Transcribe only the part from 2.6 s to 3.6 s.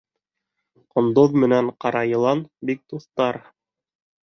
бик дуҫтар.